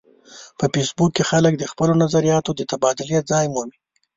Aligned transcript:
په 0.57 0.65
فېسبوک 0.73 1.11
کې 1.15 1.23
خلک 1.31 1.53
د 1.57 1.63
خپلو 1.71 1.93
نظریاتو 2.03 2.51
د 2.55 2.61
تبادلې 2.71 3.19
ځای 3.31 3.45
مومي 3.53 3.77